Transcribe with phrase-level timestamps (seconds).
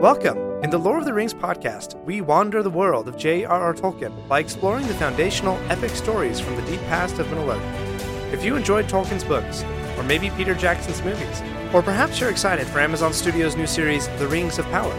[0.00, 0.38] Welcome.
[0.64, 3.74] In the Lord of the Rings podcast, we wander the world of J.R.R.
[3.74, 8.32] Tolkien by exploring the foundational epic stories from the deep past of Middle Earth.
[8.32, 9.62] If you enjoyed Tolkien's books,
[9.98, 11.42] or maybe Peter Jackson's movies,
[11.74, 14.90] or perhaps you're excited for Amazon Studios' new series, The Rings of Power,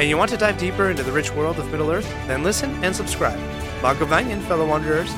[0.00, 2.82] and you want to dive deeper into the rich world of Middle Earth, then listen
[2.82, 3.38] and subscribe.
[3.82, 5.14] Mae govannen, fellow wanderers.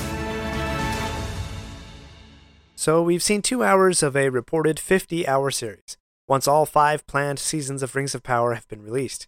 [2.74, 5.96] So, we've seen two hours of a reported 50 hour series,
[6.28, 9.26] once all five planned seasons of Rings of Power have been released.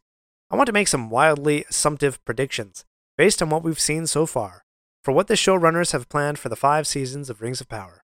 [0.50, 2.84] I want to make some wildly assumptive predictions,
[3.16, 4.64] based on what we've seen so far,
[5.02, 8.05] for what the showrunners have planned for the five seasons of Rings of Power.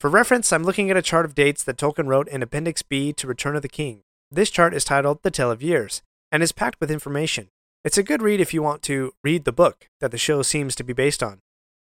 [0.00, 3.12] For reference, I'm looking at a chart of dates that Tolkien wrote in Appendix B
[3.12, 4.02] to Return of the King.
[4.30, 7.48] This chart is titled The Tale of Years, and is packed with information.
[7.84, 10.74] It's a good read if you want to read the book that the show seems
[10.76, 11.40] to be based on.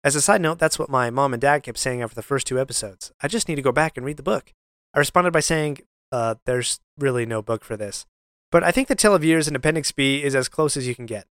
[0.03, 2.45] As a side note, that's what my mom and dad kept saying after the first
[2.45, 3.11] two episodes.
[3.21, 4.53] I just need to go back and read the book.
[4.93, 5.79] I responded by saying,
[6.11, 8.05] uh, there's really no book for this.
[8.51, 10.95] But I think The Tale of Years in Appendix B is as close as you
[10.95, 11.25] can get.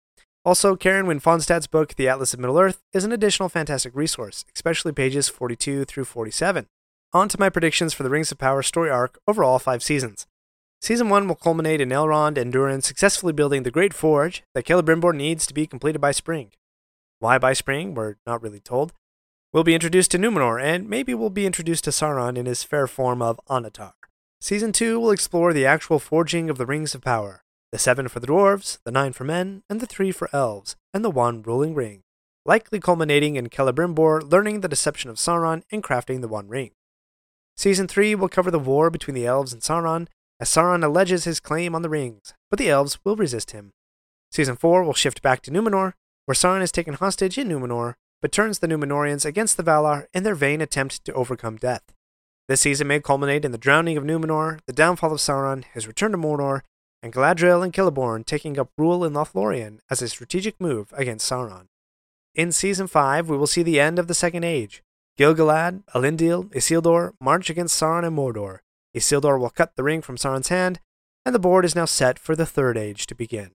[0.45, 4.45] Also, Karen Wynne Fonstad's book, The Atlas of Middle Earth, is an additional fantastic resource,
[4.55, 6.67] especially pages 42 through 47.
[7.13, 10.27] On to my predictions for the Rings of Power story arc over all five seasons.
[10.79, 15.15] Season 1 will culminate in Elrond and Durin successfully building the Great Forge that Celebrimbor
[15.15, 16.51] needs to be completed by spring.
[17.19, 18.93] Why by spring, we're not really told.
[19.51, 22.85] We'll be introduced to Numenor, and maybe we'll be introduced to Sauron in his fair
[22.85, 23.93] form of Annatar.
[24.39, 28.21] Season 2 will explore the actual forging of the Rings of Power the seven for
[28.21, 31.75] the dwarves, the nine for men, and the three for elves, and the one ruling
[31.75, 32.01] ring,
[32.45, 36.71] likely culminating in Celebrimbor learning the deception of Sauron and crafting the One Ring.
[37.57, 40.07] Season 3 will cover the war between the elves and Sauron,
[40.39, 43.73] as Sauron alleges his claim on the rings, but the elves will resist him.
[44.31, 45.93] Season 4 will shift back to Numenor,
[46.25, 50.23] where Sauron is taken hostage in Numenor, but turns the Numenorians against the Valar in
[50.23, 51.83] their vain attempt to overcome death.
[52.47, 56.11] This season may culminate in the drowning of Numenor, the downfall of Sauron, his return
[56.11, 56.61] to Mordor,
[57.03, 61.65] and Galadriel and Celeborn taking up rule in Lothlorien as a strategic move against Sauron.
[62.35, 64.81] In Season 5, we will see the end of the Second Age.
[65.17, 68.59] Gil-galad, Elendil, Isildur march against Sauron and Mordor.
[68.95, 70.79] Isildur will cut the ring from Sauron's hand,
[71.25, 73.51] and the board is now set for the Third Age to begin.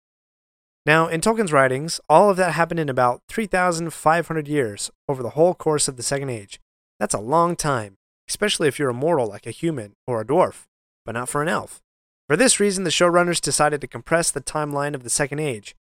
[0.85, 5.55] Now, in Tolkien's writings, all of that happened in about 3,500 years over the whole
[5.55, 6.61] course of the Second Age.
[6.99, 7.97] That's a long time,
[8.33, 10.65] especially if you're a mortal like a human or a dwarf,
[11.05, 11.83] but not for an elf.
[12.29, 15.77] For this reason, the showrunners decided to compress the timeline of the Second Age.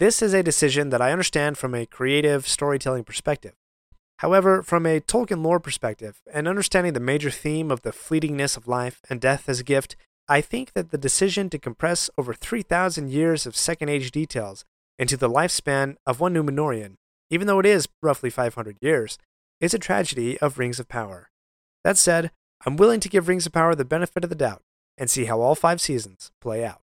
[0.00, 3.52] This is a decision that I understand from a creative storytelling perspective.
[4.16, 8.66] However, from a Tolkien lore perspective, and understanding the major theme of the fleetingness of
[8.66, 9.94] life and death as a gift,
[10.28, 14.64] I think that the decision to compress over 3,000 years of Second Age details
[14.98, 16.94] into the lifespan of one Numenorian,
[17.30, 19.18] even though it is roughly 500 years,
[19.60, 21.28] is a tragedy of Rings of Power.
[21.84, 22.30] That said,
[22.64, 24.62] I'm willing to give Rings of Power the benefit of the doubt
[24.96, 26.78] and see how all five seasons play out.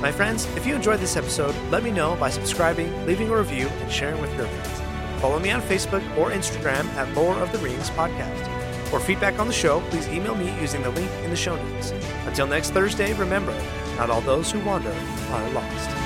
[0.00, 3.66] My friends, if you enjoyed this episode, let me know by subscribing, leaving a review,
[3.66, 5.20] and sharing with your friends.
[5.20, 8.88] Follow me on Facebook or Instagram at Lore of the Rings Podcast.
[8.88, 11.90] For feedback on the show, please email me using the link in the show notes.
[12.24, 13.52] Until next Thursday, remember,
[13.96, 14.90] not all those who wander
[15.30, 16.05] are lost.